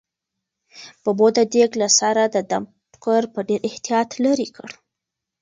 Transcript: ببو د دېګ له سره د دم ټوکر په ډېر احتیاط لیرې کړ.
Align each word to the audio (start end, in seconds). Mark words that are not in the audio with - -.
ببو 1.03 1.27
د 1.37 1.39
دېګ 1.53 1.71
له 1.81 1.87
سره 1.99 2.23
د 2.35 2.37
دم 2.49 2.63
ټوکر 2.93 3.23
په 3.33 3.39
ډېر 3.47 3.59
احتیاط 3.69 4.09
لیرې 4.23 4.47
کړ. 4.55 4.69